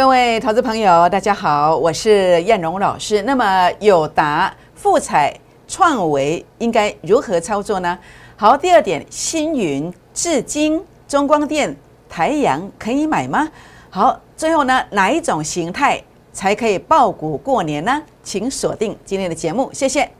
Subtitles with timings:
[0.00, 3.20] 各位投资朋友，大家好，我是燕荣老师。
[3.20, 5.30] 那么友达、富彩、
[5.68, 7.98] 创维应该如何操作呢？
[8.34, 11.76] 好，第二点，星云、至金、中光电、
[12.08, 13.46] 台阳可以买吗？
[13.90, 18.02] 好，最后呢，哪一种形态才可以爆股过年呢？
[18.22, 20.10] 请锁定今天的节目，谢谢。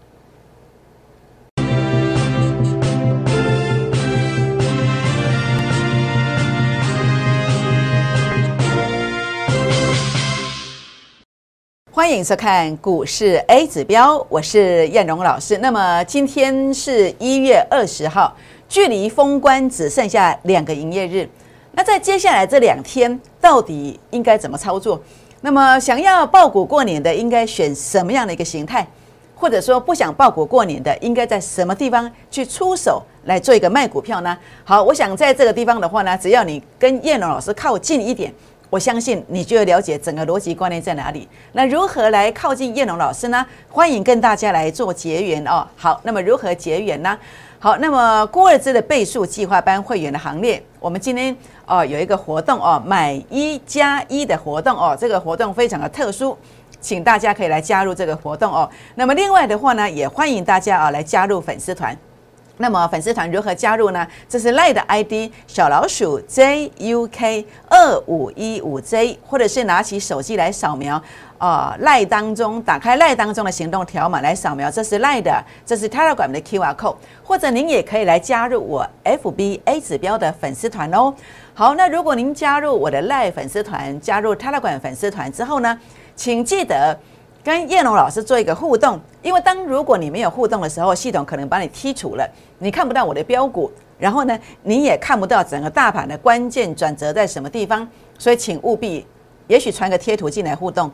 [12.01, 15.59] 欢迎收看股市 A 指标，我是燕荣老师。
[15.59, 18.35] 那么今天是一月二十号，
[18.71, 21.29] 距离封关只剩下两个营业日。
[21.73, 24.99] 那在接下来这两天，到底应该怎么操作？
[25.43, 28.87] 那么想要爆股过年的，应该选什么样的一个形态？
[29.35, 34.35] 或者说不想爆股过年的，应该在什么地方去出手来做一个卖股票呢？
[34.65, 38.33] 好，我想在这个地方的话呢，只要你跟燕荣老师靠近一点。
[38.71, 41.29] 我相信你就会了解整个逻辑观念在哪里。
[41.53, 43.45] 那如何来靠近叶龙老师呢？
[43.69, 45.67] 欢迎跟大家来做结缘哦。
[45.77, 47.19] 好，那么如何结缘呢？
[47.59, 56.39] 好，那么郭二芝的倍数计划班会员的行列，我们今天哦有一个活动哦，买一加一的活动哦，这个活动非常的特殊，
[56.81, 58.71] 请大家可以来加入这个活动哦。
[58.95, 61.95] 那么另外的话呢，也欢迎大家啊来加入粉丝团。
[62.61, 64.07] 那么粉丝团如何加入呢？
[64.29, 71.03] 这是赖的 ID 小老鼠 JUK 二五一五 J，或者是拿起手机来扫描
[71.39, 81.15] 啊赖当中打开赖当中的行动条码来扫描，这是赖的，这是 Telegram 的 QR code，或者您也可以来加入我 FBA 指标的粉丝团哦。
[81.55, 85.81] 好，那如果您加入我的赖粉丝团，加入 Telegram 粉丝团之后呢，
[86.15, 86.99] 请记得。
[87.43, 99.07] 跟叶龙老师做一个互动，因为当如果你没有互动的时候，系统可能把你剔除了，你看不到我的标股，然后呢，你也看不到整个大盘的关键转折在什么地方，所以请务必，
[99.47, 100.91] 也许传个贴图进来互动，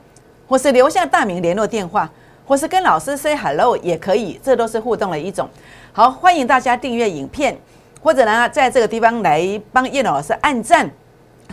[0.47, 2.09] 或是留下大名联络电话，
[2.47, 5.49] 或是跟老师 say hello 也可以，这都是互动的一种。
[5.93, 7.59] 好，欢迎大家订阅影片，
[8.01, 10.89] 或者呢，在这个地方来帮叶龙老师按赞。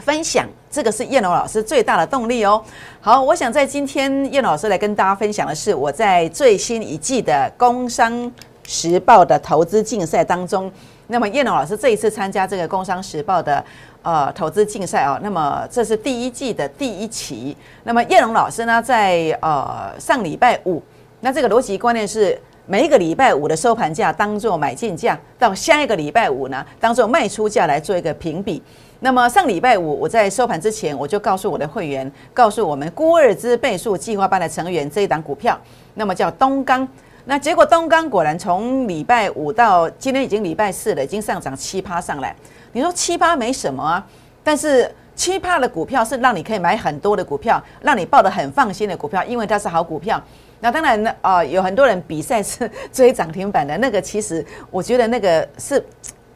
[0.03, 2.61] 分享这个是燕龙老师最大的动力哦。
[2.99, 8.29] 好，我想在今天燕龙老师来跟大家分享的是我在最新一季的《工商
[8.63, 10.69] 时报》的投资竞赛当中，
[11.07, 13.63] 那么燕龙老师这一次参加这个《工商时报》的
[14.01, 17.55] 呃投资竞赛哦，那么这是第一季的第一期。
[17.83, 20.83] 那么燕龙老师呢，在呃上礼拜五，
[21.21, 28.63] 那这个逻辑观念是每一个礼拜五的收盘价当做买进价，到下一个礼拜五呢当做卖出价来做一个评比。
[29.01, 35.59] 那么上礼拜五，我在收盘之前，我就告诉我的会员，告诉我们孤二之倍数计划班的成员这一档股票，
[35.95, 36.87] 那么叫东钢。
[37.25, 42.33] 那结果东钢果然从礼拜五到今天已经礼拜四了，已经上涨七趴上来。
[42.71, 44.07] 你说七趴没什么啊，
[44.41, 50.21] 但是七趴的股票是让你可以买很多的股票，让你抱得很放心的股票，因为它是好股票。
[50.63, 55.83] 那当然呢，啊，有很多人比赛是追涨停板的那个，其实我觉得那个是。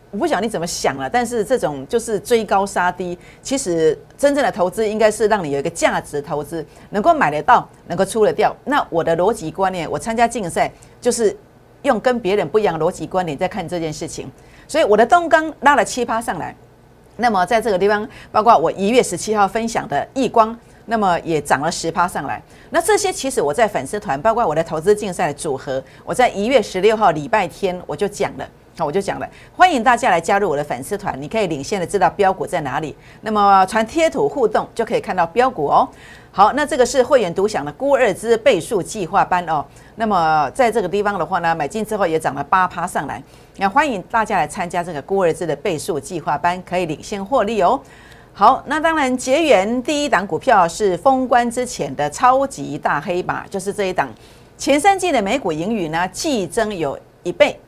[0.10, 3.18] 我不晓得你怎么想了，但是这种就是追高杀低。
[3.42, 8.56] 其实真正的投资应该是让你有一个价值投资，能够买得到，能够出得掉。
[8.64, 10.72] 那我的逻辑观念，我参加竞赛
[11.02, 11.36] 就是
[11.82, 14.32] 用跟别人不一样的逻辑观点在看这件事情。
[14.66, 16.56] 所以我的东钢拉了七趴上来，
[17.18, 22.42] 那么在这个地方，包括我一月十七号分享的易光，那么也涨了十趴上来。
[22.72, 28.48] 那这些其实我在粉丝团，包括我的投资竞赛的组合，我在一月十六号礼拜天我就讲了。
[28.78, 32.96] 好，我就讲了，欢迎大家来加入我的粉丝团，你可以领先的知道标股在哪里。
[33.22, 35.90] 那么传贴图互动就可以看到标股哦。
[36.32, 39.66] 好，那这个是会员独享的孤二之倍数计划班哦。
[39.96, 43.20] 那么在这个地方的话呢，买进之后也涨了八趴上来。
[43.56, 47.82] 那欢迎大家来参加这个孤二之的倍数计划班，可以领先获利哦。
[48.40, 54.08] 好，那当然结缘第一档股票是封关之前的超级大黑马，就是这一档
[54.60, 57.60] 前三季的美股盈余呢，季增有一倍。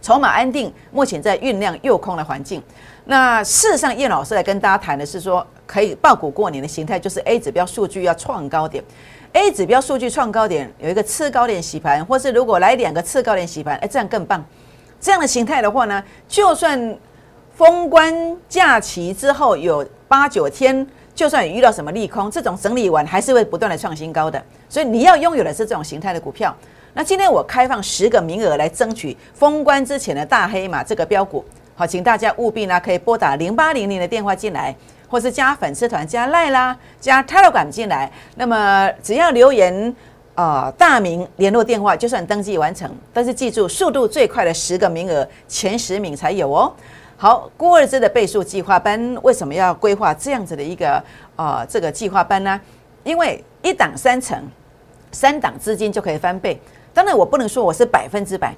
[0.00, 2.62] 筹码安定，目前在酝酿诱空的环境。
[3.04, 8.82] 那事实上，叶老师来跟大家谈的是说，可以爆股过年的形态，就是 A 指标数据要创高点。
[9.34, 14.42] A 指标数据创高点，有一个次高点洗盘，或是如果来两个次高点洗盘，哎，这样更棒。
[14.98, 16.96] 这样的形态的话呢，就算
[17.54, 20.84] 封关假期之后有八九天，
[21.14, 24.42] 就算遇到什么利空，这种整理完还是会不断的创新高的。
[24.68, 26.54] 所以你要拥有的是这种形态的股票。
[26.94, 31.44] 那今天我开放十个名额来争取封关之前的大黑马这个标股，
[31.76, 34.74] 好，请大家务必呢可以拨打零八零零的电话进来，
[35.06, 38.10] 或是加粉丝团加赖啦，加 Telegram 进来。
[38.34, 39.94] 那么只要留言
[40.34, 42.90] 啊大名联络电话，就算登记完成。
[43.12, 46.72] 但是记住，速度最快的十个名额，前十名才有哦。
[47.20, 51.02] 好，郭二芝的倍数计划班为什么要规划这样子的一个
[51.34, 52.60] 呃这个计划班呢？
[53.02, 54.40] 因为一档三成，
[55.10, 56.60] 三档资金就可以翻倍。
[56.94, 58.54] 当然，我不能说我是百分之百。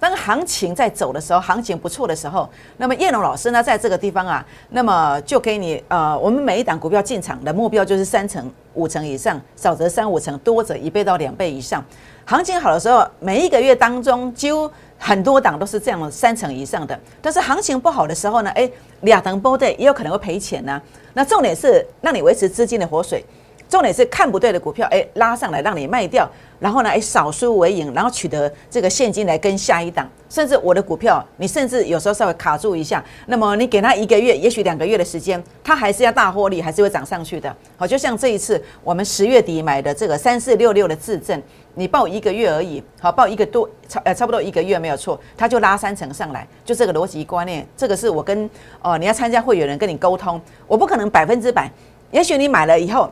[0.00, 11.84] 当行情在走的时候，行情不错的时候，那么叶龙老师呢，在这个地方啊，那么就给你呃，我们每一档股票进场的目标就是三成、五成以上，少则三五成，多则一倍到两倍以上。
[12.24, 14.68] 行情好的时候，每一个月当中，几乎
[15.02, 16.96] 很多档都是这样三成以上的。
[17.22, 18.70] 但是行情不好的时候呢，哎，
[19.00, 20.80] 两档波对也有可能会赔钱呢。
[21.14, 23.24] 那重点是让你维持资金的活水。
[23.70, 26.28] 重点是看不对的股票，哎，拉上来让你卖掉，
[26.58, 30.06] 然后呢，哎，少输为赢，然后取得这个现金来跟下一档。
[30.28, 37.54] 甚至我的股票，你甚至有时候稍微卡住一下，那么你给他一个月，也许两个月的时间，他还是要大获利，还是会涨上去的。
[37.76, 41.40] 好，就像这一次我们十月底买的这个三四六六的自证，
[41.74, 48.50] 你报一个月而已，好，报一个多差呃差不多一个月没有错，它就拉三成上来，就这个逻辑观念，这个是我跟
[48.82, 51.70] 哦你要参加会员人跟你沟通，我不可能百分之百，
[52.10, 53.08] 也许你买了以后。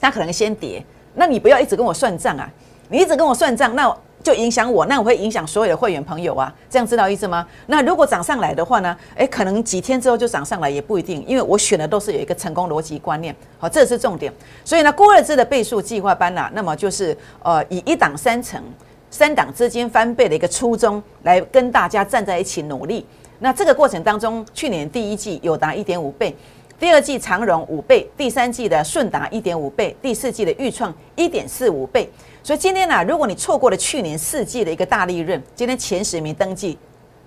[0.00, 0.84] 它可能先跌，
[1.14, 2.48] 那你不要一直跟我算账啊！
[2.88, 6.52] 你一直跟我算账，那就影响我，那我会影响所有的会员朋友啊！
[6.68, 7.46] 这样知道意思吗？
[7.66, 8.96] 那如果涨上来的话呢？
[9.14, 14.32] 诶，可能几天之后就涨上来也不一定，因为我选的都是有一个成功逻辑观念，好，这是重点。
[14.64, 18.62] 所以呢，郭二支的倍数计划班呐，那么就是呃以一档三成、
[19.10, 23.06] 三档资金翻倍的一个初衷来跟大家站在一起努力。
[23.38, 26.34] 那这个过程当中，去年第一季有达一点五倍。
[26.80, 32.08] 第二季长荣五倍，第三季的顺达一点五倍，第四季的预创一点四五倍。
[32.40, 36.78] 所以今天呢，如果你错过了去年四季的一个大利润，今天前十名登记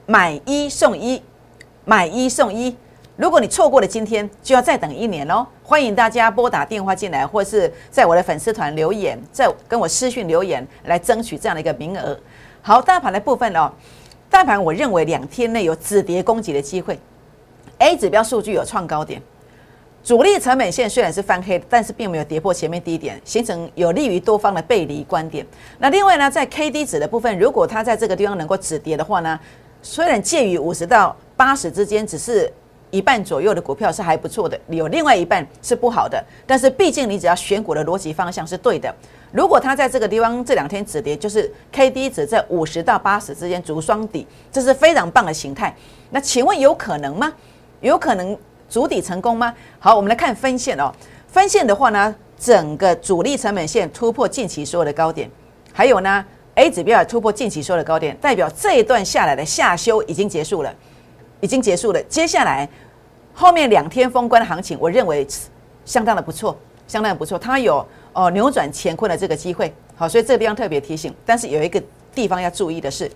[0.05, 1.21] 买一送一，
[1.83, 2.73] 买一送一。
[3.17, 5.45] 如果你错过了今天，就要再等一年喽。
[5.61, 12.17] 欢迎大家拨打电话进来，或是在我的粉丝团留言，在跟我私讯留言来争取这样的一个名额。
[12.61, 13.69] 好，大盘的部分哦，
[14.29, 16.97] 大盘我认为两天内有止跌攻击的机会
[17.79, 19.21] ，A 指标数据有创高点。
[20.03, 25.45] 主力成本线虽然是翻黑，但是并没有跌破前面低点，形成有利于多方的背离观点。
[25.77, 29.39] 那另外呢，在 K D 值的部分，如果它在这个地方能够止跌的话呢，
[29.83, 32.51] 虽然介于五十到八十之间，只是
[32.89, 36.21] 一半左右的股票是还不错的，有另外一半是不好的。
[36.47, 38.91] 但是毕竟你只要选股的逻辑方向是对的，
[39.31, 45.75] 如果它在这个地方这两天止跌，就是 K D 值在五十到八十之间逐双底，这是非常棒的形态。
[46.09, 47.31] 那请问有可能吗？
[47.81, 48.35] 有可能。
[48.71, 49.53] 足底成功吗？
[49.79, 50.89] 好，我们来看分线哦。
[51.27, 55.29] 分线的话呢，整个主力成本线突破近期所有的高点，
[55.73, 56.25] 还有呢
[56.55, 60.73] ，A 指标也突破近期所有的高点，代表这一段下来的下修已经结束了，
[61.41, 62.01] 已经结束了。
[62.03, 62.67] 接下来
[63.33, 65.27] 后面两天封关的行情，我认为
[65.83, 66.57] 相当的不错，
[66.87, 69.73] 相当的不错，它有哦扭转乾坤的这个机会。
[69.97, 71.83] 好，所以这个地方特别提醒，但是有一个
[72.15, 73.11] 地方要注意的是，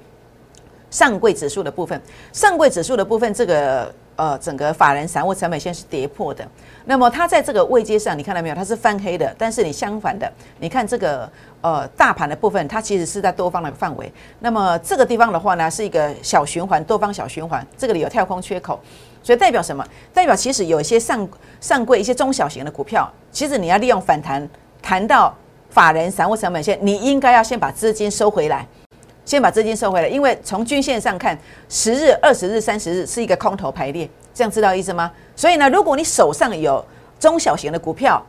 [0.92, 2.02] 上柜指数的部分，
[2.34, 3.96] 上柜指数的部分这个。
[4.16, 6.48] 呃，整个法人散户成本线是跌破的，
[6.86, 8.56] 那么它在这个位阶上，你看到没有？
[8.56, 11.30] 它是翻黑的，但是你相反的，你看这个
[11.60, 14.10] 呃大盘的部分，它其实是在多方的范围。
[14.40, 18.80] 那么这个地方的话呢，是一个小循环，多方小循环，这个里有跳空缺口，
[19.22, 19.86] 所以代表什么？
[20.14, 21.28] 代表其实有一些上
[21.60, 24.48] 上柜一些中小型的股票，其实你要利用反弹
[24.82, 25.36] 谈到
[25.70, 28.66] 法人散户成本线，你应该要先把资金收回来。
[29.26, 31.38] 先把资金收回来，因为从均线上看，
[31.68, 35.12] 十日、二十日、三十日是一个空头排列，这样知道意思吗？
[35.36, 36.86] 所以呢，如果你手上有
[37.20, 38.24] 中小型的股票，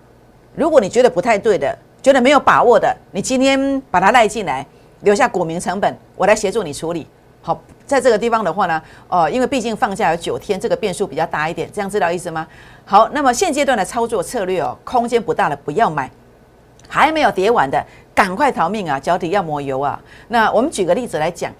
[0.54, 4.66] 如果你觉得不太对的，觉得没有把握的，你今天把它赖进来，
[5.00, 7.06] 留下股民成本，我来协助你处理。
[7.42, 12.46] 好，在这个地方的话呢，哦，因为毕竟放假有九天，这个变数比较大一点，这样知道意思吗？
[12.86, 16.10] 好，那么现阶段的操作策略哦，空间不大的不要买，
[16.88, 17.84] 还没有跌完的。
[18.16, 18.98] 赶快逃命啊！
[18.98, 20.00] 脚底要抹油啊！
[20.28, 21.52] 那我们举个例子来讲，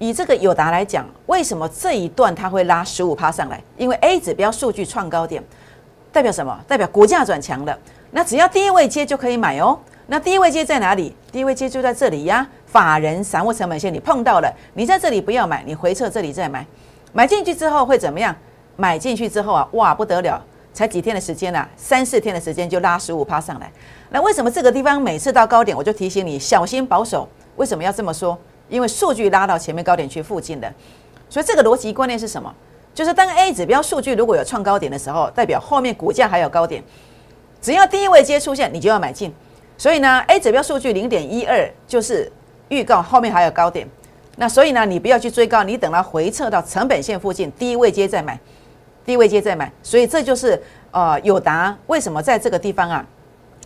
[0.00, 3.62] 以这个友达来讲，为什么这一段它会拉十五趴上来？
[3.76, 5.40] 因为 A 指标数据创高点，
[6.10, 6.58] 代表什么？
[6.66, 7.78] 代表股价转强了。
[8.10, 9.78] 那只要第一位接就可以买哦。
[10.08, 11.14] 那第一位接在哪里？
[11.30, 12.44] 第一位接就在这里呀。
[12.66, 16.66] 法人散户成本线你碰到了，你在这里不要买，你回撤这里再买。
[17.12, 18.34] 买进去之后会怎么样？
[18.74, 20.44] 买进去之后啊，哇不得了！
[20.74, 23.72] 才几天的时间啊，三四天的时间就拉十五趴上来。
[24.10, 27.26] 那为什么这个地方每次到高点，我就提醒你小心保守？
[27.56, 28.36] 为什么要这么说？
[28.68, 30.70] 因为数据拉到前面高点区附近的，
[31.30, 32.52] 所以这个逻辑观念是什么？
[32.92, 36.82] 就是当 A 指标数据如果有创高点的时候，代表后面股价还有高点，
[37.62, 39.32] 只要第一位接出现，你就要买进。
[39.76, 42.30] 所以呢，A 指标数据零点一二就是
[42.68, 43.88] 预告后面还有高点。
[44.36, 48.38] 那所以呢，你不要去追高，你等它回撤到成本线附近，第一位接再买。
[49.04, 53.04] 低位接再买，所以这就是呃友达为什么在这个地方啊，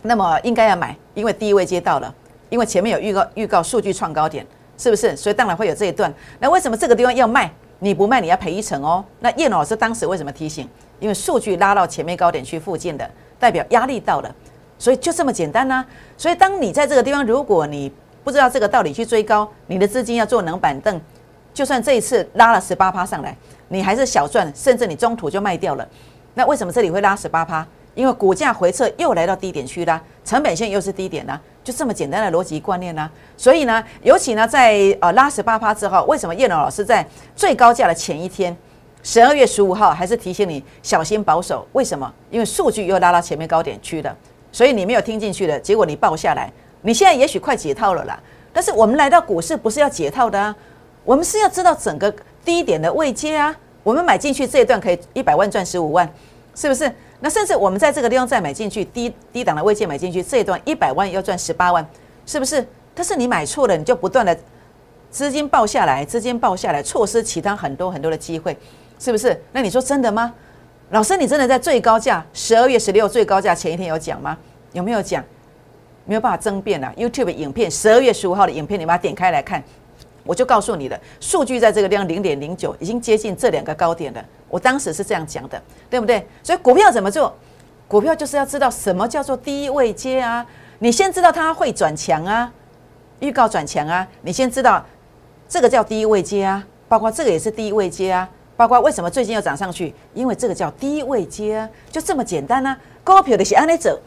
[0.03, 2.13] 那么应该要买，因为低位接到了，
[2.49, 4.45] 因为前面有预告预告数据创高点，
[4.77, 5.15] 是不是？
[5.15, 6.13] 所以当然会有这一段。
[6.39, 7.49] 那为什么这个地方要卖？
[7.81, 9.03] 你不卖你要赔一成哦。
[9.21, 10.67] 那叶老师当时为什么提醒？
[10.99, 14.35] 因为数据拉到前面高点区附近的，代表压力到了，
[14.77, 15.85] 所以就这么简单呐。
[16.17, 17.89] 所以当你在这个地方，如果你
[18.21, 20.99] 不知道这个道理去追高，你的资金要做冷板凳，
[21.53, 23.33] 就算这一次拉了十八趴上来，
[23.69, 25.87] 你还是小赚，甚至你中途就卖掉了。
[26.33, 27.65] 那为什么这里会拉十八趴？
[27.95, 33.09] 因为股价回撤又来到低点区啦，成本线又是低点啦，就这么简单的逻辑观念啦。
[33.35, 38.55] 所以呢，尤其呢在呃拉十八趴之后，为什么叶龙老师在最高价的前一天，
[39.03, 41.67] 十二月十五号还是提醒你小心保守？
[41.73, 42.13] 为什么？
[42.29, 44.15] 因为数据又拉到前面高点区了，
[44.51, 46.49] 所以你没有听进去的结果，你报下来。
[46.81, 48.17] 你现在也许快解套了啦，
[48.53, 50.55] 但是我们来到股市不是要解套的啊，
[51.03, 53.55] 我们是要知道整个低点的位阶啊。
[53.83, 56.07] 我们买进去这一段可以一百万赚十五万，
[56.53, 56.91] 是不是？
[57.21, 61.85] 那甚至我们在这个地方再买进去低低档的位阶买进去这一段一百万要赚十八万，
[62.25, 62.65] 是不是？
[62.93, 64.37] 但是你买错了，你就不断的
[65.09, 68.55] 资金爆下来，资金爆下来，错失其他很多很多的机会，
[68.99, 69.41] 是不是？
[69.51, 70.33] 那你说真的吗？
[70.91, 74.37] 老师，你真的在最高价十二月十六最高价前一天有讲吗？
[74.73, 75.23] 有没有讲？
[76.05, 76.91] 没有办法争辩了。
[76.97, 79.63] YouTube 影片十二月十五号的影片，你把它点开来看，
[80.23, 84.23] 我就告诉你了数据在这个地方零点零九，已经接近这两个高点了。
[84.47, 86.25] 我当时是这样讲的，对不对？
[86.43, 87.35] 所以股票怎么做？
[87.87, 90.45] 股票就是要知道什么叫做低位接啊！
[90.79, 92.51] 你先知道它会转强啊，
[93.19, 94.85] 预告转强啊，你先知道
[95.47, 99.93] 这个叫低位接啊，包括这个也是低位接啊，包括为什么最近要涨上去？
[100.13, 102.77] 因为这个叫低位接啊，就这么简单啊！
[103.03, 103.99] 股票的是按那走。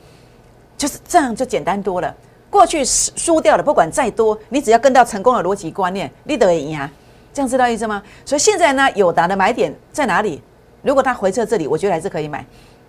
[0.75, 2.13] 就是这样，就简单多了。
[2.53, 6.89] 过去输掉了，不管再多，你只要跟到成功的逻辑观念，你得赢啊。
[7.33, 8.03] 这样知道意思吗？
[8.27, 10.43] 所以现在呢，友达的买点在哪里？
[10.83, 12.45] 如果它回撤这里，我觉得还是可以买。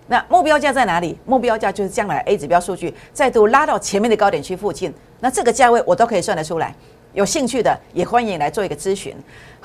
[0.06, 1.18] 那目标价在哪里？
[1.24, 6.74] 目标价就是将来 A 指标数据再度拉到前面的高点区附近，那这个价位我都可以算得出来。
[7.14, 9.16] 有兴趣的也欢迎来做一个咨询。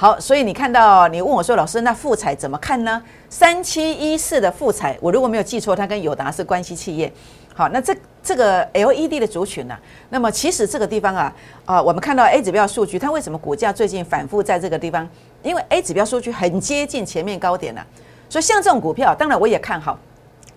[0.02, 3.04] 好，所以你看到你问我说，老师，那富彩怎么看呢？
[3.30, 7.12] 三七一四的富彩，我如果没有记错，它跟友达是关系企业。
[7.54, 9.78] 好，那这这个 LED 的族群呢？
[10.10, 15.06] 那么其实这个地方啊，啊，我们看到 A 指标数据，它为什么股价最近反复在这个地方？
[15.44, 17.86] 因为 A 指标数据很接近前面高点了，
[18.30, 20.00] 所以像这种股票，当然我也看好，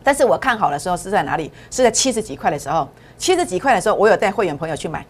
[0.05, 1.51] 但是我看好的时候是在哪里？
[1.69, 5.05] 是在七十几块的时候，七十几块的时候，我有带会员朋友去买。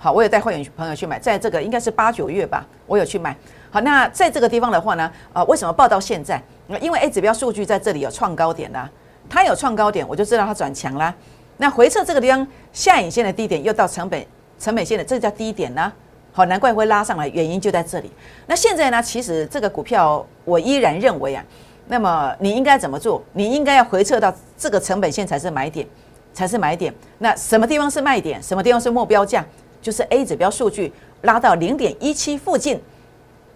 [0.00, 3.36] 好，我有带会员朋友去买，在这个应该是八九月吧，我有去买。
[3.70, 6.42] 好，那在这个地方的话呢，啊，为什么报到现在？
[6.80, 8.88] 因为 A 指标数据在这里有创高点啦。
[9.28, 11.14] 它有创高点，我就知道它转强啦。
[11.58, 14.24] 那回撤这个地方下影线的低点又到成本
[14.58, 15.92] 成本线的，这叫低点呢。
[16.32, 18.10] 好，难怪会拉上来，原因就在这里。
[18.46, 21.44] 那现在呢，其实这个股票我依然认为啊，
[21.88, 23.22] 那么你应该怎么做？
[23.32, 25.86] 你应该要回撤到这个成本线才是买点，
[26.32, 26.94] 才是买点。
[27.18, 28.42] 那什么地方是卖点？
[28.42, 29.44] 什么地方是目标价？
[29.82, 32.80] 就是 A 指标数据拉到零点一七附近，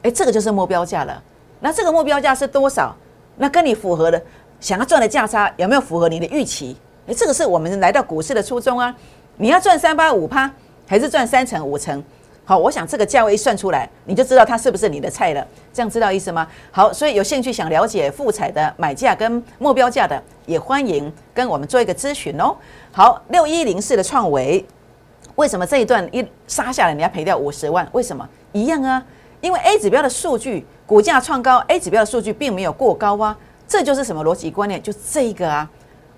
[0.02, 1.22] 哎，这个就是目标价了。
[1.60, 2.94] 那这个目标价是多少？
[3.36, 4.20] 那跟你符合的。
[4.60, 6.76] 想要赚的价差有没有符合你的预期？
[7.08, 8.94] 诶，这个是我们来到股市的初衷啊！
[9.36, 10.48] 你要赚三八五趴，
[10.86, 12.00] 还是赚三成五成？
[12.44, 15.44] 好，我想这个价位一算出来，你就知道它是不是你的菜了。
[15.72, 16.46] 这样知道意思吗？
[16.70, 22.54] 好，所以有兴趣想了解富彩的买价跟目标价的，也欢迎跟我们做一个咨询哦。
[22.92, 24.64] 好，六一零四的创维，
[25.34, 27.88] 为什么这一段一杀下来你要赔掉五十万？
[27.90, 28.28] 为什么？
[28.52, 29.04] 一样啊，
[29.42, 33.36] 因为 A 指标的数据股价创高，A 指标的数据并没有过高啊。
[33.66, 34.80] 这就是什么逻辑观念？
[34.82, 35.68] 就这个啊，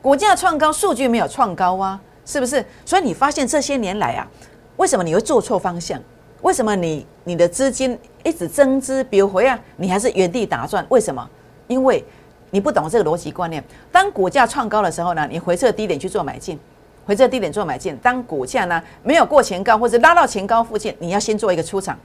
[0.02, 2.64] 股价创高，数据没有创高啊，是不是？
[2.84, 4.28] 所以你发现这些年来啊，
[4.76, 5.98] 为什么你会做错方向？
[6.42, 10.84] 为什么你你的资金一直增资，比如回啊，你还是原地打转？
[10.90, 11.26] 为什么？
[11.66, 12.04] 因为
[12.50, 13.64] 你不懂这个逻辑观念。
[13.90, 16.58] 当股价创高的时候呢，你回撤低点去做买进，
[17.06, 17.96] 回撤低点做买进。
[18.02, 21.98] 当股价呢没有过前高或者拉到前高附近，你要先做一个出场。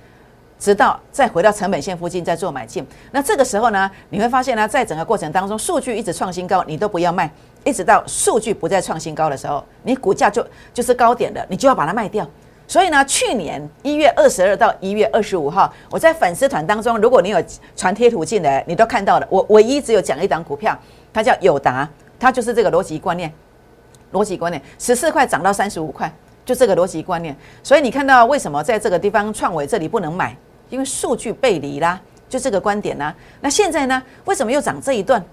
[0.60, 7.32] 直到再回到成本线附近再做买进，那这个时候呢，你会发现呢，在整个过程当中，数据一直创新高，你都不要卖，
[7.64, 12.28] 一直到数据不再创新高的时候，你股价就就是高点的，你就要把它卖掉。
[12.68, 17.42] 所以呢，去年一月二十二到一月二十五号，我在粉丝团当中，如果你有
[17.76, 20.78] 传贴图进来，你都看到了，我唯一只有讲一档股票，
[21.14, 21.90] 它叫友达，
[22.20, 23.34] 它就是这个逻辑观念，
[24.12, 26.14] 逻辑观念，十四块涨到三十五块，
[26.46, 27.36] 就这个逻辑观念。
[27.64, 30.36] 所以你看到为什么在这个地方创维这里不能买？
[30.70, 33.14] 因为数据背离啦，就这个观点呢。
[33.42, 35.24] 那现在呢，为什么又涨这一段？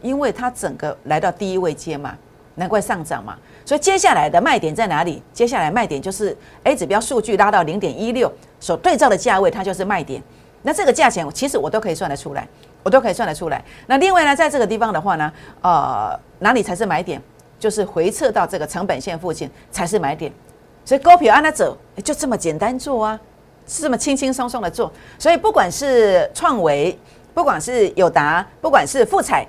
[0.00, 2.16] 因为它整个来到第一位阶嘛，
[2.56, 3.38] 难怪上涨嘛。
[3.64, 5.22] 所以接下来的卖点在哪里？
[5.32, 10.20] 接下来卖点就是 A 指标数据拉到零点一六所对照的价位，它就是卖点。
[10.62, 12.48] 那这个价钱其实我都可以算得出来，
[12.82, 13.64] 我都可以算得出来。
[13.86, 17.22] 那另外呢，在这个地方的话呢，呃，哪里才是买点？
[17.60, 20.32] 就是回撤到这个成本线附近才是买点。
[20.84, 23.20] 所以高票按它走，就这么简单做啊。
[23.66, 24.92] 是这么轻轻松松的做。
[25.18, 26.98] 所以不管是创维，
[27.34, 29.46] 不管是友达，不管是富彩，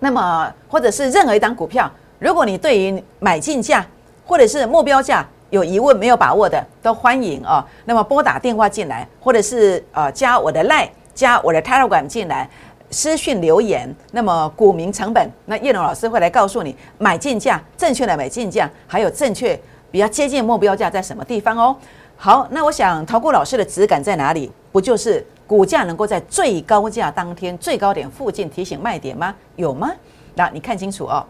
[0.00, 3.84] 那么或者是任何一档股票，如果你对于买进价
[4.26, 7.64] 或者是目标价有疑问、没有把握的，都欢迎哦。
[7.84, 12.48] 那么拨打电话进来，或者是呃加我的 Line，加我的 Telegram 进来。
[12.90, 21.76] 私讯留言，那么股民成本，那叶龙老师会来告诉你买进价正确的买进价，还有正确比较接近目标价在什么地方哦。
[22.20, 24.50] 好，那我想陶顾老师的质感在哪里？
[24.72, 29.32] 不就是股价能够在最高价当天最高点附近提醒卖点吗？
[29.54, 29.92] 有吗？
[30.34, 31.24] 那你看清楚哦。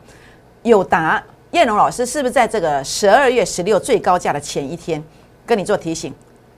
[0.62, 5.02] 有答，燕龙老师是不是在这个十二月十六最高价的前一天
[5.45, 6.14] 跟你做提醒，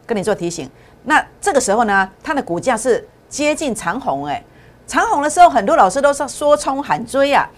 [0.06, 0.70] 跟你做提醒？
[1.02, 4.40] 那这个时候呢，它的股价是接近长虹哎。
[4.86, 7.50] 长虹的时候，很多老师都是说冲喊追啊，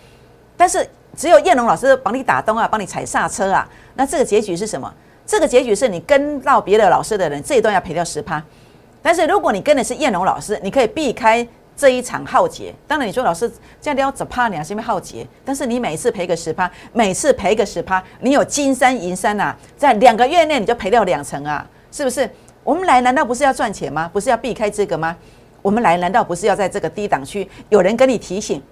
[0.56, 3.68] 但是只有燕龙老师帮你打灯啊，帮你踩刹车啊。
[3.94, 4.90] 那这个结局是什么？
[5.32, 8.44] 这个结局是你跟到别的老师的人，这一段要赔掉十趴。
[9.00, 12.70] 但是如果你跟的是燕龙老师，你可以避开这一场浩劫。
[12.86, 14.62] 当然你说老师这样要只怕你啊？
[14.62, 15.26] 是因为浩劫。
[15.42, 22.28] 但是你每次赔个十趴，每次赔个十趴，你有金山银山呐，在两个月内你就赔掉两成啊，是不是？
[22.62, 24.10] 我们来难道不是要赚钱吗？
[24.12, 25.16] 不是要避开这个吗？
[25.62, 27.48] 我们来难道不是要在这个低档区？
[27.70, 28.62] 有人跟你提醒，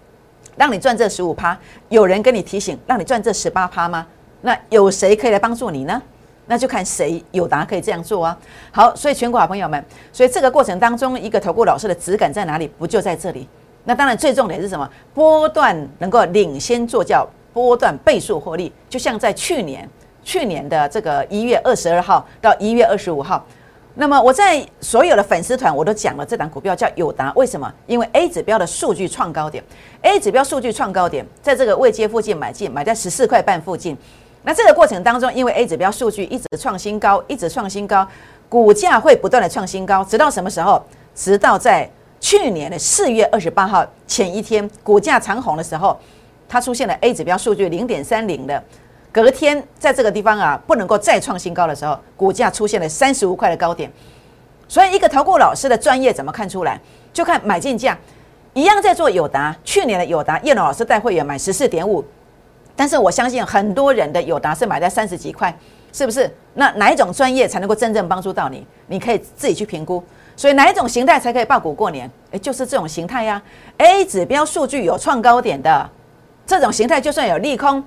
[0.58, 1.56] 让你赚这十五趴；
[1.88, 4.06] 有人跟你提醒，让你赚这十八趴吗？
[4.42, 6.02] 那有谁可以来帮助你呢？
[6.50, 8.36] 那就看谁有答可以这样做啊！
[8.72, 12.66] 好，所以全国好朋友们，所以这个过程当中，一个投顾老师的质感在哪里？
[12.76, 13.46] 不就在这里？
[13.84, 14.90] 那当然最重点是什么？
[15.14, 19.88] 波段能够领先做叫波段倍数获利，就像在去年
[20.24, 23.46] 去年的这个一月二十二号到一月二十五号。
[23.94, 27.72] 那么我在所有的粉丝团我都讲了，这档股票叫友达，为什么？
[27.86, 29.62] 因为 A 指标的数据创高点
[30.02, 33.96] ，A 指标数据创高点，在这个位阶附近买进，买在十四块半附近。
[34.42, 38.06] 那这个过程当中，因为 A 指标数据一直创新高，一直创新高，
[38.48, 40.82] 股价会不断的创新高，直到什么时候？
[41.14, 45.98] 直到在去年的四月二十八号前一天，股价长红的时候，
[46.48, 48.62] 它出现了 A 指标数据零点三零的。
[49.12, 53.90] 隔天在这个地方啊，不能够再创新高的时候，股价出现了三十五块的高点。
[54.68, 56.80] 所以，一个投顾老师的专业怎么看出来？
[57.12, 57.98] 就看买进价，
[58.54, 59.54] 一样在做友达。
[59.64, 62.04] 去年的友达，叶龙老师带会员买十四点五，
[62.80, 65.54] 但是我相信很多人的友达是买在三十几块，
[65.92, 66.34] 是不是？
[66.54, 68.66] 那哪一种专业才能够真正帮助到你？
[68.86, 70.02] 你可以自己去评估。
[70.34, 72.10] 所以，哪一种形态才可以爆股过年？
[72.30, 73.42] 诶，就是这种形态呀。
[73.76, 75.90] A 指标数据有创高点的
[76.46, 77.84] 这种形态，就算有利空。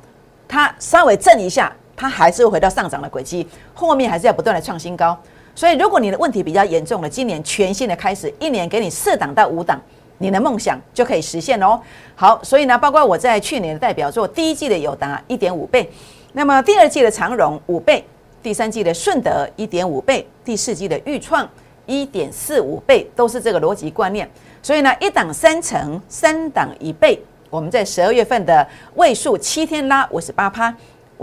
[0.47, 5.17] 它稍微震一下，它还是会回到上涨的轨迹，后面还是要不断的创新高。
[5.56, 9.82] 所以，如果你的问题比较严重了，今年全新的开始，一年给你四档到五档，
[10.17, 11.80] 你的梦想就可以实现哦。
[12.15, 15.89] 好，所以呢，包括我在去年的代表作，第一季的友达一点五倍，
[16.34, 18.04] 那么第二季的长荣五倍，
[18.41, 21.47] 第三季的顺德一点五倍，第四季的豫创
[21.86, 24.30] 一点四五倍，都是这个逻辑观念。
[24.62, 27.21] 所以呢，一档三成，三档一倍。
[27.49, 30.73] 我们在十二月份的位数七天拉五十八趴，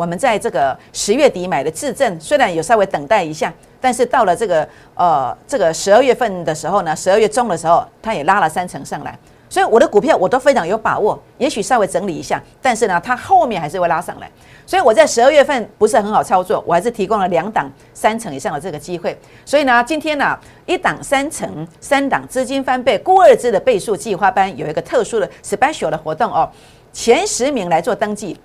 [0.00, 9.14] 我们在这个十月底买的自证，虽然有稍微等待一下，但是到了这个呃这个十二月份的时候呢，十二月中的时候，它也拉了三成上来，
[9.50, 14.30] 所以我的股票我都非常有把握，也许稍微整理一下，但是呢，它后面还是会拉上来。
[14.64, 19.14] 所以我在十二月份不是很好操作，我还是提供了两档三成以上的这个机会。
[19.44, 20.34] 所以呢，今天呢，
[20.64, 26.48] 一档三成，三档资金翻倍，估二支的倍数计划班有一个特殊的 special 的活动哦，
[26.90, 28.40] 前十名来做登记，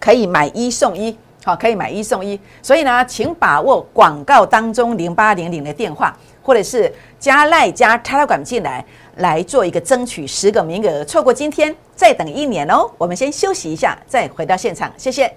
[0.00, 2.40] 可以买一送一，好，可以买一送一。
[2.60, 8.84] 所以呢，请把握广告当中零八零零的电话，或者是加赖加插拉管进来。
[9.16, 12.90] 来做一个争取十个名额，错过今天再等一年哦。
[12.96, 15.30] 我们先休息一下，再回到现场，谢谢。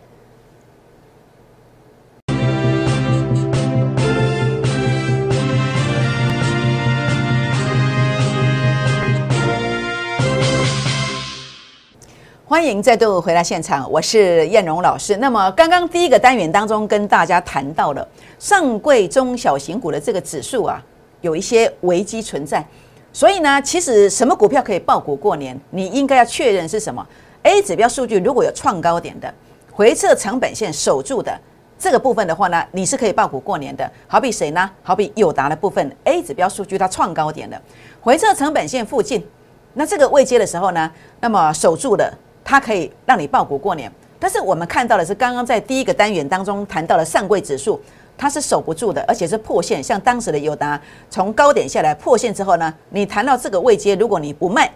[12.54, 15.18] 欢迎再度回到现场，我是燕荣老师。
[15.18, 20.80] 那么刚刚第一个单元当中跟大家谈到了上柜中小型股的这个指数啊，
[21.22, 22.64] 有一些危机存在。
[23.12, 25.60] 所以呢，其实什么股票可以爆股过年？
[25.72, 27.04] 你应该要确认是什么
[27.42, 29.34] ？A 指标数据如果有创高点的，
[29.72, 31.36] 回撤成本线守住的
[31.80, 33.92] 这个部分的话呢，你是可以爆股过年的。
[34.06, 34.70] 好比谁呢？
[34.84, 37.60] 好比友达的部分，A 指标数据它创高点的，
[38.00, 39.26] 回撤成本线附近，
[39.74, 42.14] 那这个未接的时候呢，那么守住的，
[42.44, 43.92] 它可以让你爆股过年。
[44.20, 47.80] 但是我们看到的是，刚刚在第一个单元当中谈到了上柜指数。
[48.16, 49.82] 它是守不住的，而且是破线。
[49.82, 50.80] 像当时的友达
[51.10, 54.72] 从高点下来破线之后呢，你谈到这个位阶，如果你不卖，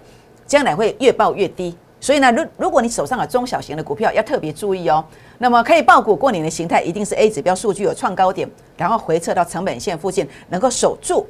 [0.47, 5.06] 将来会越爆越低，所以呢，如如果你手上有中小型的股票，要特别注意哦。
[5.38, 11.27] 那么可以爆股过年的形态，一定是 A 指标数据有创高点，然后回撤到成本线附近，能够守住，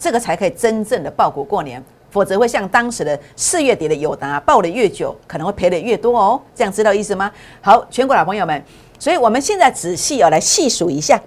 [0.00, 1.82] 这个才可以真正的爆股过年。
[2.10, 6.40] 否则会像当时的四月底的友达，爆的越久，可能会赔的越多哦。
[6.54, 7.30] 这样知道意思吗？
[7.60, 8.62] 好，全国老朋友们，
[8.98, 11.20] 所以我们现在仔细要来细数一下，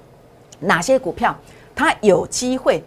[0.59, 1.35] 哪些股票
[1.75, 2.83] 它有机会。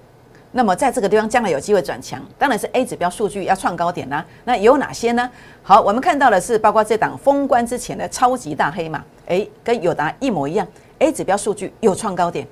[0.55, 4.23] 那么在这个地方将来有机会转强，当然是 A 指标数据要创高点啦。
[4.45, 5.31] 那有哪些呢？
[5.63, 12.47] 好，我们看到的是包括这档封关之前的超级大黑马，诶，跟友达一模一样，A 指标数据有创高点，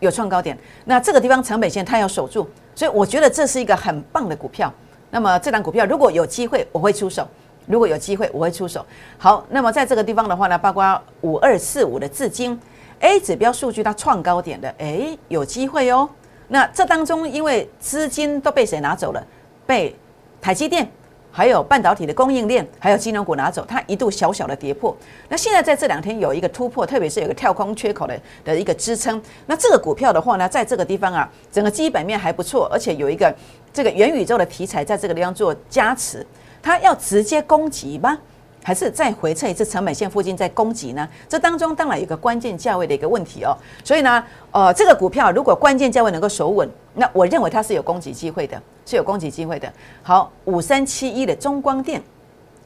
[0.00, 0.58] 有创高点。
[0.84, 4.72] 那这个地方成本线它要守住，所以我觉得这是一个很棒的股票。
[5.14, 7.24] 那么这档股票如果有机会，我会出手。
[7.68, 8.84] 如果有机会，我会出手。
[9.16, 12.60] 好，那么在这个地方的话呢，包括五二四五的至今
[12.98, 16.10] A 指标数据它创高点的，诶，有机会哦。
[16.48, 19.24] 那这当中，因为资金都被谁拿走了？
[19.64, 19.94] 被
[20.40, 20.90] 台积电，
[21.36, 24.96] 还有半导体的供应链，还有金融股拿走，它一度小小的跌破。
[25.28, 29.20] 那现在在这两天有一个突破，特别是有个跳空缺口的的一个支撑。
[29.46, 33.34] 那这个股票的话呢，在这个地方啊，整个基本面还不错，而且有一个
[33.72, 36.24] 这个元宇宙的题材在这个地方做加持，
[36.62, 38.16] 它要直接攻击吗？
[38.64, 41.06] 还是再回测一次成本线附近再攻击呢？
[41.28, 43.54] 这当中当然有个关键价位的一个问题哦。
[43.84, 49.70] 所以呢，呃，这个股票如果关键价位能够守稳，那我认为它是有攻击机会的，是有攻击机会的。
[50.02, 52.02] 好，五三七一的中光电，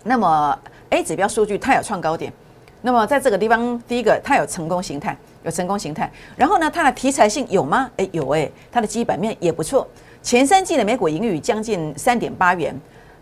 [0.04, 0.56] 那么
[0.90, 2.32] A 指标数据它有创高点，
[2.80, 6.08] 那么在这个地方，第一个它有成功形态，有成功形态。
[6.36, 7.90] 然后呢，它的题材性有吗？
[7.96, 9.84] 诶，有诶，它的基本面也不错。
[10.22, 12.72] 前三季的每股盈余将近三点八元，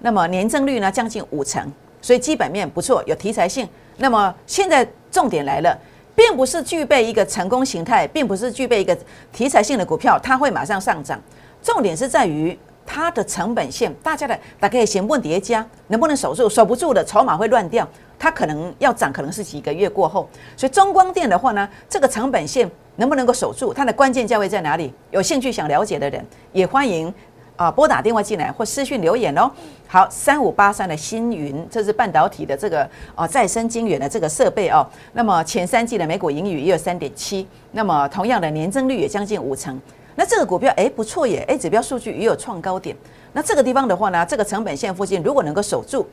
[0.00, 1.72] 那么年增率呢将近五成。
[2.06, 3.68] 所以基本面不错，有题材性。
[3.96, 5.76] 那么现在重点来了，
[6.14, 8.96] 并不是具备一个成功形态，并不是具备一个
[9.32, 11.20] 题材性的股票，它会马上上涨。
[11.60, 17.84] 重点是在于它的成本线，大家的大概先问叠加能不能守住，守不住的筹码会乱掉，
[18.16, 20.28] 它可能要涨，可能是几个月过后。
[20.56, 24.94] 所以中光电的话呢，这个成本线能不能够守住，它的关键价位在哪里？
[25.10, 27.12] 有兴趣想了解的人，也欢迎。
[27.56, 29.50] 啊，拨打电话进来或私讯留言哦。
[29.88, 34.86] 好，三五八三的星云，这是半导体的这个啊再生晶圆的这个设备哦。
[35.12, 39.80] 那么前三季的每股盈余也有三点七，那么同样的年增率也将近五成。
[40.14, 42.96] 那这个股票哎不错耶，哎指标数据也有创高点。
[43.32, 46.06] 那这个地方的话呢，这个成本线附近如果能够守住，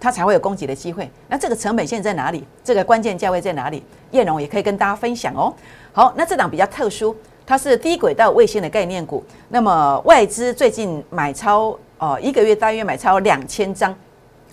[0.00, 1.10] 它才会有攻击的机会。
[1.28, 2.44] 那这个成本线在哪里？
[2.64, 3.82] 这个关键价位在哪里？
[4.10, 5.54] 叶龙也可以跟大家分享哦。
[5.92, 7.16] 好，那这档比较特殊。
[7.50, 13.92] 它是低轨道卫星的概念股，那么外资最近买超哦，一个月大约买超两千张。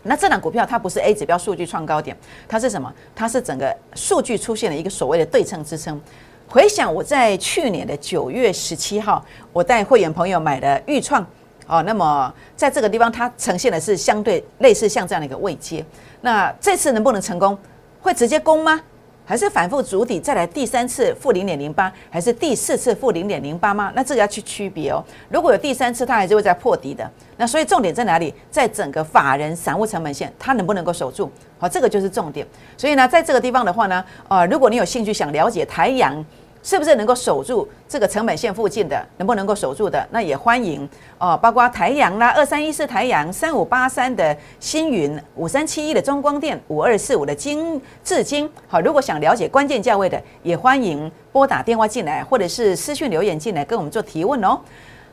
[0.02, 2.92] 那这档股票它不是 A 指标数据创高点，它是什么？
[3.14, 6.02] 它是整个数据出现了一个所谓的对称支撑。
[6.48, 11.24] 回想我在去年的九月十七号，我带会员朋友买的预创
[11.68, 15.86] 哦，那么在这个地方它呈现的是相对类似像这样的一个位阶。
[16.22, 17.56] 那这次能不能成功？
[18.02, 18.82] 会直接攻吗？
[19.28, 23.92] 还是反复筑底，再来第三次负零点零八，还是第四次负零点零八吗？
[23.94, 25.04] 那这个要去区别哦。
[25.28, 27.12] 如果有第三次，它还是会再破底的。
[27.36, 28.34] 那所以重点在哪里？
[28.50, 31.30] 在整个法人散户成本线，它能不能够守住？
[31.60, 32.48] 好，这个就是重点。
[32.78, 36.24] 所以呢，在这个地方的话呢，呃，如果你有兴趣想了解台阳。
[36.68, 39.02] 是不是能够守住这个成本线附近的？
[39.16, 40.06] 能不能够守住的？
[40.12, 48.50] 那也欢迎哦，包括台阳啦，二三一四台阳，三五八三的星云，五三七一的中光电，五二四五的金至金。
[48.68, 54.60] 好，如果想了解关键价位的，也欢迎拨打电话进来，或者是私讯留言进来跟我们做提问哦。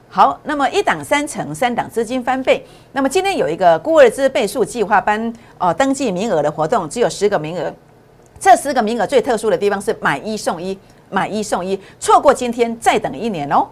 [0.08, 2.66] 好，那么一档三成，三档资金翻倍。
[2.90, 7.72] 那么今天有一个孤儿资倍数计划班哦，登记名额的活动只有十个名额，
[8.40, 10.76] 这十个名额最特殊的地方是买一送一。
[11.14, 13.64] 买一送一，错过今天再等一年哦。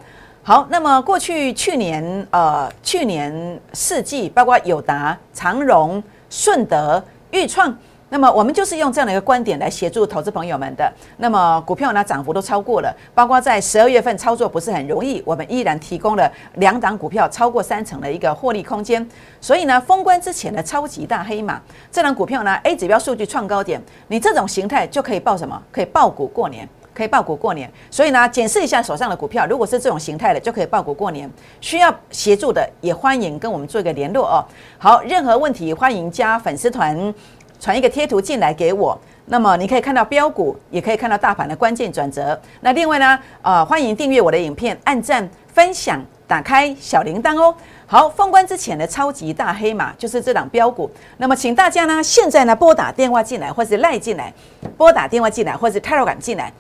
[0.44, 7.76] 好，那么过去去年呃，去年四季，包括友达、长荣、顺德、裕创，
[8.08, 10.92] 那么我们就是用这样的一个观点来协助投资朋友们的。
[11.18, 19.08] 那么股票呢，涨幅都超过了，包括在十二月份操作不是很容易，我们依然提供了两档股票超过三成的一个获利空间。
[19.40, 21.60] 所以呢，封关之前的超级大黑马
[21.92, 25.62] 这档股票呢，A 指标数据创高点，你这种形态就可以报什么？
[25.70, 26.68] 可以报股过年。
[26.94, 31.30] 可以报股过年，所以呢，检视一下手上的股票，如果是这种形态的，就可以报股过年。
[31.60, 34.44] 需要协助的，也欢迎跟我们做一个联络哦。
[34.78, 37.14] 好，任何问题欢迎加粉丝团，
[37.58, 38.98] 传一个贴图进来给我。
[39.26, 42.38] 那么你可以看到标股，也可以看到大盘的关键转折。
[42.60, 47.54] 那另外呢，呃，欢迎订阅我的影片，按赞、分享、打开小铃铛哦。
[47.86, 50.90] 好，封关之前的超级大黑马就是这档标股。
[51.18, 54.32] 那么，请大家呢，现在呢拨打电话进来，或是赖进来，
[54.76, 56.52] 拨打电话进来，或是泰罗感进来。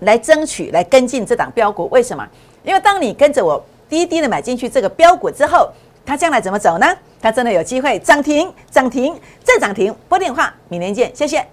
[0.00, 2.26] 来争取来跟进这档标股，为什么？
[2.62, 5.70] 因为当你跟着我滴滴的买进去这个标股之后，
[6.04, 6.86] 它将来怎么走呢？
[7.22, 9.94] 它真的有机会涨停、涨停再涨停。
[10.08, 11.46] 拨电话，明天见，谢谢。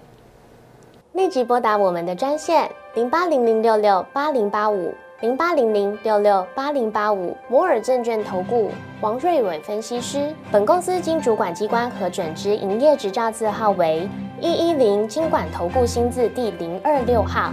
[1.12, 10.32] 立即拨打我们的专线零八零零六六八零八五零八零零六六八零八五摩尔证券投顾王瑞伟分析师。
[10.52, 14.08] 本公司经主管机关核准之营业执照字号为
[14.40, 17.52] 一一零金管投顾新字第零二六号。